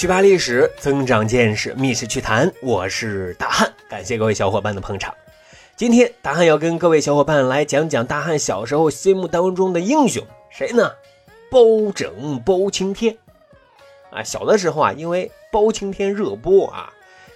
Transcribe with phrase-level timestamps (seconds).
[0.00, 5.14] 去扒历史，增长见识，密室趣谈，我是大汉，感谢各位小伙伴的捧场。
[5.76, 10.92] 今天大汉要跟各位小伙伴来讲讲大汉小时候心目当中的英雄，谁呢？
[11.50, 13.18] 包拯，包青天。
[14.10, 16.90] 啊，小的时候啊，因为包青天热播啊，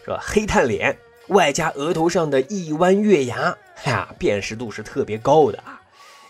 [0.06, 0.96] 这黑炭脸
[1.28, 5.82] 外加额头上的一弯月牙，哎呀，辨识度是特别高的啊。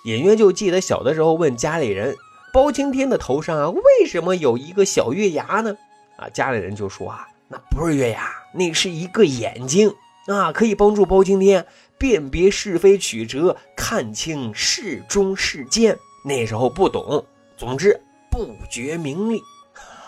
[0.05, 2.17] 隐约就记得小的时候问家里人，
[2.53, 5.77] 包青天的头上啊，为什么有一个小月牙呢？
[6.17, 9.95] 啊，家里人就说啊，那不是月牙，那是一个眼睛
[10.27, 11.67] 啊，可以帮助包青天
[11.99, 15.99] 辨别是非曲折，看清是忠是奸。
[16.25, 18.01] 那时候不懂，总之
[18.31, 19.43] 不觉名利。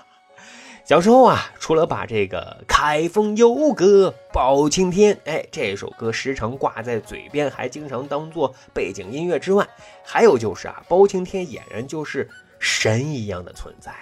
[0.86, 9.68] 小时候啊，除了把这个“开封有个包青天”哎这首歌时常挂在嘴边，还经常当做背景音乐之外，
[10.04, 13.92] 还有就是啊，包青天俨然就是神一样的存在。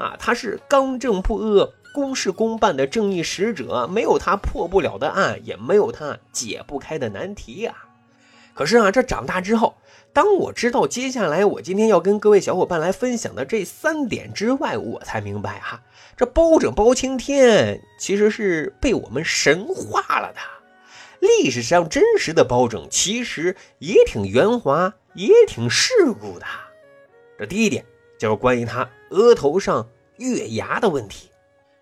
[0.00, 7.84] 啊，他是刚正不阿、公事公办的正义使者，没有他破不了的案，也没有他解不开的难题啊。
[8.54, 9.76] 可是啊，这长大之后，
[10.12, 15.82] 当我知道接下来我今天要跟各位小伙伴来分享的这三点之外，我才明白哈，
[16.16, 20.40] 这包拯包青天其实是被我们神化了的。
[21.20, 26.46] 历史上真实的包拯其实也挺圆滑，也挺世故的。
[27.38, 27.84] 这第一点
[28.20, 28.86] 就是关于他。
[29.08, 31.30] 额头上月牙的问题，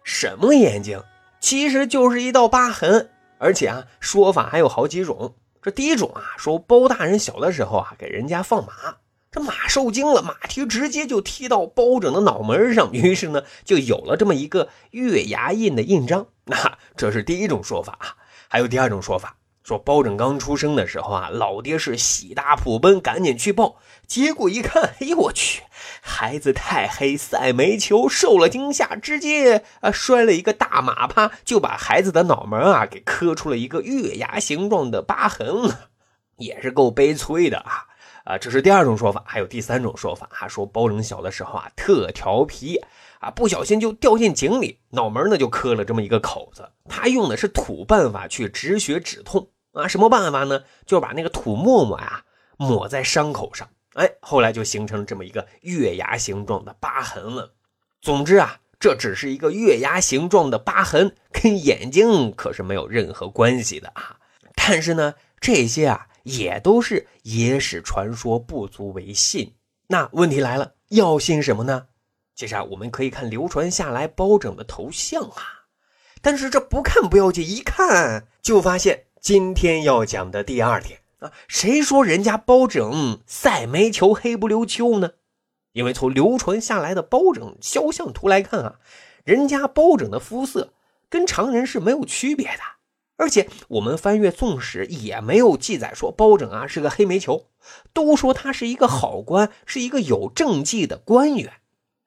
[0.04, 1.02] 什么眼睛？
[1.40, 5.34] 其实就是一道疤痕，而且啊，说法还有好几种。
[5.60, 8.72] 这第一种啊，说包大人小的时候啊，给人家放马，
[9.32, 16.28] 这马受惊了，马蹄直接就踢到包拯的脑门上，于是呢，就有了这么一个月牙印的印章。
[16.44, 18.14] 那这是第一种说法啊，
[18.46, 19.36] 还有第二种说法。
[19.68, 23.76] 说包拯刚出生的时候啊，老爹是喜大普奔，赶紧去抱。
[24.06, 25.62] 结果一看，哎呦我去，
[26.00, 35.70] 孩子太黑，赛煤球，受了惊吓，直接啊摔了一个大马趴，就把孩子的脑门啊给磕出了一个月牙形状的疤痕，
[36.38, 37.84] 也是够悲催的啊。
[38.24, 42.80] 啊，这是第二种说法，还有第三种说法，还说包拯小的时候啊特调皮
[43.20, 46.70] 啊，不小心就掉进井里，脑门呢就磕了这么一个口子。
[46.88, 49.46] 他用的是土办法去止血止痛
[49.78, 50.62] 啊，什么办法呢？
[50.86, 52.24] 就把那个土沫沫呀
[52.56, 57.54] 抹在伤口上，哎，后来就形成了这么一个月牙形状的疤痕了。
[58.02, 64.18] 总之啊，这只是一个月牙形状的疤痕，跟眼睛可是没有任何关系的啊。
[64.54, 66.06] 但是呢，这些啊。
[66.24, 69.54] 也都是野史传说，不足为信。
[69.86, 71.86] 那问题来了，要信什么呢？
[72.34, 75.64] 其实啊我们可以看流传下来包拯的头像啊。
[76.20, 81.32] 但是这不看不要紧，一看就发现今天要讲的第二点啊。
[81.48, 85.12] 谁说人家包拯赛煤球黑不溜秋呢？
[85.72, 88.74] 因为从流传下来的包拯肖像图来看啊，
[89.24, 90.72] 人家包拯的肤色
[91.08, 92.60] 跟常人是没有区别的。
[93.16, 97.46] 而且我们翻阅《宋史》也没有记载说包拯啊是个黑煤球，
[97.92, 101.54] 都说他是一个好官，是一个有政绩的官员。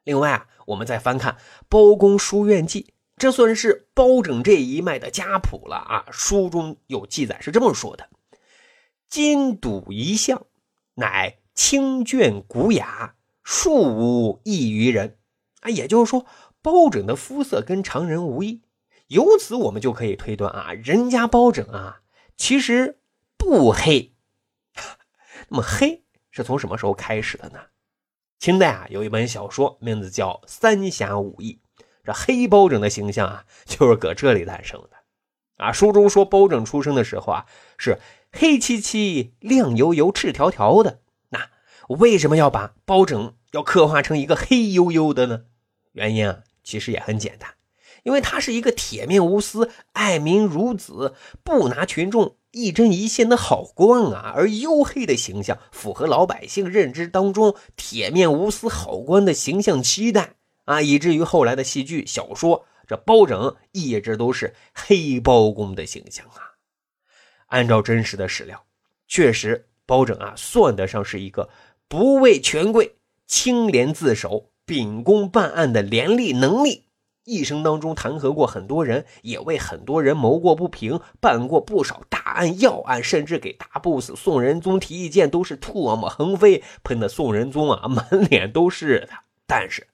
[0.05, 1.33] 另外啊，我们再翻看
[1.67, 2.83] 《包公书院记》，
[3.22, 6.06] 这算是包拯这一脉的家谱了啊。
[6.09, 8.09] 书中有记载是这么说的
[9.08, 10.48] ：“金赌一相，
[10.96, 15.20] 乃清隽古雅，庶无异于人。”
[15.62, 16.26] 啊，也就是说，
[16.64, 18.64] 包拯的肤色跟常人无异。
[19.06, 22.02] 由此我们就可以推断啊，人家包拯啊，
[22.36, 23.02] 其实
[23.38, 24.16] 不黑。
[25.50, 27.59] 那么黑是从什么时候开始的呢？
[28.40, 31.62] 清代啊，有一本小说，名字叫《三侠五义》，
[32.13, 34.89] 黑包拯的形象啊，就是搁这里诞生的。
[35.57, 37.45] 啊，书中说包拯出生的时候啊，
[37.77, 37.99] 是
[38.31, 41.01] 黑漆漆、亮油油、赤条条的。
[41.29, 41.49] 那
[41.88, 45.41] 为什么要把包拯要刻画成一个黑黝黝的呢？
[45.91, 47.53] 原因啊，其实也很简单。
[48.03, 60.34] 因为他是一个铁面无私、爱民如子、不拿群众一针一线的好官啊，而黝黑的形象符合老百姓认知当中铁面无私好官的形象期待
[60.72, 66.56] 啊，以至于后来的戏剧、小说，这包拯一直都是黑包公的形象啊。
[67.47, 68.64] 按照真实的史料，
[69.06, 71.50] 确实包拯啊算得上是一个
[71.90, 72.96] 不畏权贵、
[73.28, 76.85] 清廉自守、秉公办案的廉吏能力。
[77.26, 89.09] 一生当中弹劾过很多人，也为很多人谋过不平，办过不少大案要案，甚至给大 boss 宋仁宗提意见，都是唾沫横飞，喷的宋仁宗啊满脸都是的。
[89.46, 89.88] 但是，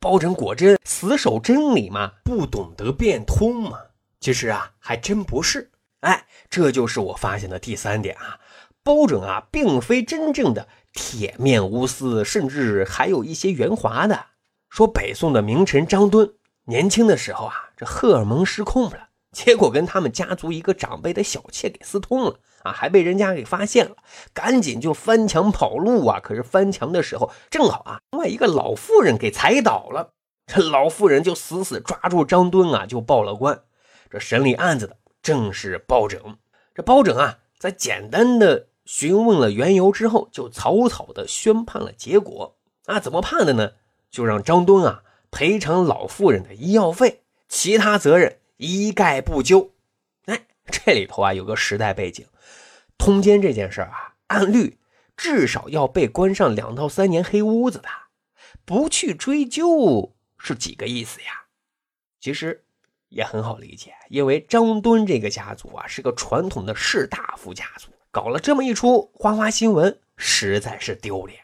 [0.00, 2.12] 包拯果真死守真理吗？
[2.22, 3.78] 不懂得变通吗？
[4.20, 5.70] 其实啊，还真不是。
[6.00, 8.38] 哎，这就是我发现的第三点啊，
[8.84, 14.26] 包拯啊，并非真正的铁面无私，甚至还有一些圆滑的。
[14.68, 16.32] 说北宋的名臣张敦。
[16.64, 23.96] 年轻的时候啊，这荷尔蒙失控了，结果跟他们家族一个长辈的小妾给私通了啊，还被人家给发现了，
[24.32, 26.20] 赶紧就翻墙跑路啊。
[26.20, 30.12] 可是翻墙的时候，正好啊，另外一个老妇人给踩倒了，
[30.46, 33.62] 这老妇人就死死抓住张敦啊，就报了官。
[34.10, 36.38] 这审理案子的正是包拯。
[36.74, 42.56] 这包拯啊，在简单的询问了缘由之后，就草草的宣判了结果
[42.86, 42.98] 啊。
[42.98, 43.72] 怎么判的呢？
[44.10, 45.02] 就让张敦啊。
[45.30, 47.20] 赔偿老妇人的医药费，
[47.50, 49.72] 其他责任一概不究。
[50.24, 52.24] 哎，这里头啊有个时代背景，
[52.98, 54.78] 通奸这件事啊，按律
[55.16, 57.88] 至少要被关上两到三年黑屋子的，
[58.64, 61.44] 不去追究是几个意思呀？
[62.20, 62.64] 其实
[63.08, 71.40] 也很好理解，因为张敦这个家族啊是个传统的士大夫家族，搞了这么一出花花新闻，实在是丢脸。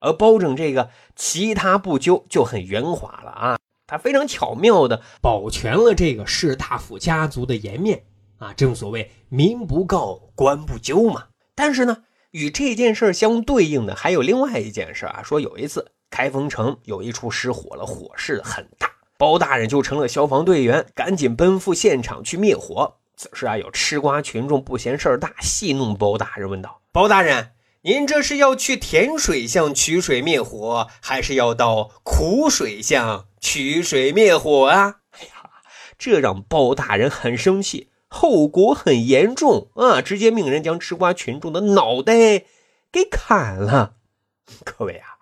[0.00, 8.04] 而包拯这个其他不究就很圆滑了啊，他非常巧妙的保全了这个士大夫家族的颜面
[8.38, 11.26] 啊，正所谓民不告，官不究嘛。
[11.54, 22.94] 但是呢，与这件事相对应的还有另外一件事啊，说有一次开封城有一处失火了，火势很大，包大人就成了消防队员，赶紧奔赴现场去灭火。
[23.16, 27.52] 此时啊，有吃瓜群众不嫌事儿大，戏弄包大人，问道：“包大人。”
[27.82, 34.96] 您这是要去甜水巷取水灭火，还是要到苦水巷取水灭火啊？
[35.12, 35.50] 哎呀，
[35.96, 40.00] 这让包大人很生气，后果很严重啊！
[40.00, 42.44] 直接命人将吃瓜群众的脑袋
[42.90, 43.96] 给砍了。
[44.64, 45.20] 各位啊，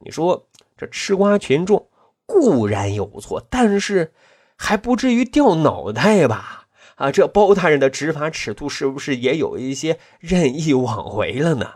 [0.00, 1.88] 你说这吃瓜群众
[2.26, 4.12] 固然有错，但是
[4.56, 6.66] 还不至于掉脑袋吧？
[6.96, 11.74] 啊，这包大人的执法尺度是不是也有一些任意妄为了呢？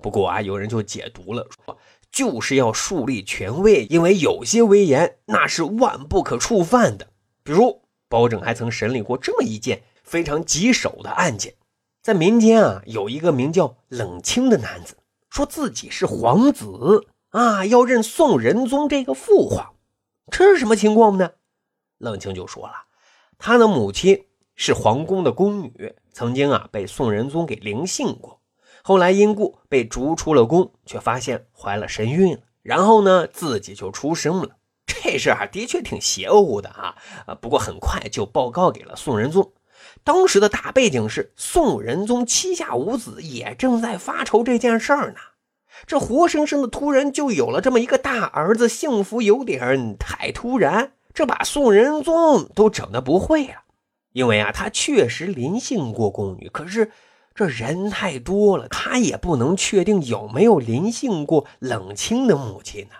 [0.00, 1.78] 不过啊，有人就解读了，说
[2.10, 7.08] 就是要树立权威，因为有些威严那是万不可触犯的。
[7.42, 7.81] 比如
[8.12, 11.54] 包拯还曾审理过这么一件非常棘手的案件，
[12.02, 14.98] 在民间啊，有一个名叫冷清的男子，
[15.30, 19.76] 说自己是皇子啊，要认宋仁宗这个父皇，
[20.30, 21.30] 这是什么情况呢？
[21.96, 22.74] 冷清就说了，
[23.38, 24.26] 他的母亲
[24.56, 28.42] 是皇宫的宫女，曾经啊被宋仁宗给临幸过。
[28.84, 34.56] 后来因故被逐出了宫，却发现怀了身孕了，然后呢，自己就出生了。
[35.02, 36.94] 这事啊，的确挺邪乎的啊
[37.26, 37.34] 啊！
[37.34, 39.52] 不过很快就报告给了宋仁宗。
[40.04, 45.18] 当时的大背景是，宋仁宗膝下无子，也正在发愁这件事儿呢。
[45.86, 53.64] 这活生生的突然就有了这么一个大儿子，幸福有点太突然，这把宋仁宗都整的不会了。
[54.12, 56.92] 因为啊，他确实临幸过宫女，可是。
[57.34, 62.94] 这人太多了，他也不能确定有没有临幸过冷清的母亲呢。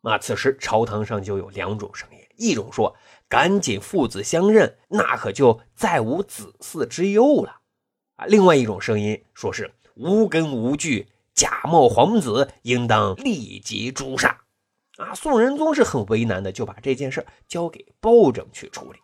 [0.00, 2.96] 那此时朝堂上就有两种声音：一种说
[3.28, 7.60] 赶紧父子相认，那可就再无子嗣之忧了；
[8.16, 14.42] 啊，另外一种声音说是无根无据，假冒皇子，应当立即诛杀。
[14.98, 18.98] 啊，宋仁宗是很为难的，就把这件事交给包拯去处理。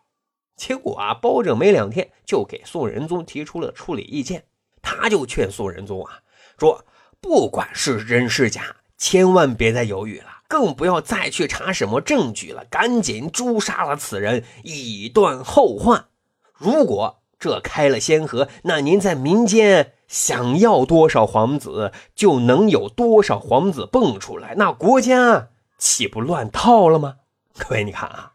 [0.57, 4.45] 结果啊，包拯没两天就给宋仁宗提出了处理意见。
[4.81, 6.21] 他就劝宋仁宗啊，
[6.59, 6.85] 说
[7.21, 16.05] 不管是真是假，千万别再犹豫了，更不要再去查什么证据了，赶紧诛杀了此人，以断后患。
[16.53, 27.17] 如果这开了先河，那您在民间想要多少皇子，就能有多少皇子蹦出来，那国家岂不乱套了吗？
[27.59, 28.35] 各位，你看啊。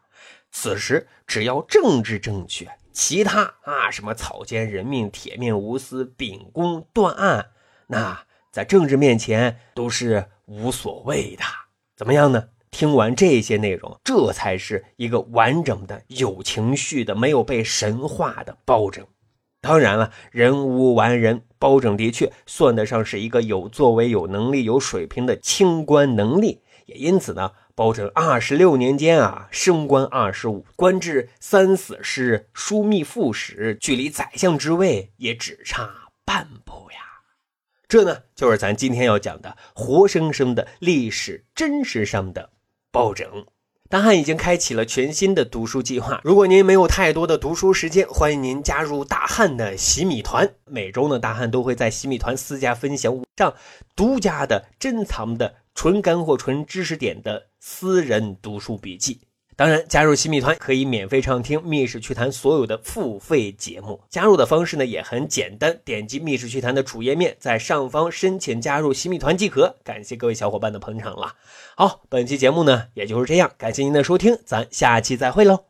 [0.51, 7.51] 此时只要政治正确，其他啊什么草菅人命、铁面无私、秉公断案，
[7.87, 11.45] 那在政治面前都是无所谓的。
[11.99, 12.45] 怎么样呢？
[12.71, 19.05] 听完这些内容，这才是一个完整的、有情绪的、没有被神化的包拯。
[19.59, 27.51] 当然了，人无完人，包拯的确算得上是一个有作为、有能力、有水平的清官能力，也因此呢。
[27.75, 35.89] 包拯二十六年间啊，升官二十五，官至三司师、枢密副使，距离宰相之位也只差
[36.23, 37.08] 半步呀。
[37.89, 42.51] 这呢，就是咱今天要讲的活生生的历史真实上的
[42.91, 43.47] 包拯。
[43.89, 46.21] 大汉已经开启了全新的读书计划。
[46.23, 50.47] 如果您没有太多的读书时间，欢迎您加入大汉的洗米团。
[50.65, 53.55] 每周呢，大汉都会在洗米团私家分享上
[53.95, 57.47] 独家的珍藏的纯干货、纯知识点的。
[57.59, 59.19] 私人读书笔记，
[59.59, 63.99] 当然，加入新密团可以免费畅听《密室趣谈》所有的付费节目。
[64.09, 69.75] 加入的方式呢也很简单，点击《密室趣谈》的主页面，在上方申请加入新密团即可。
[69.83, 71.35] 感谢各位小伙伴的捧场了。
[71.75, 75.68] 好，本期节目呢也就是这样，感谢您的收听，咱下期再会喽。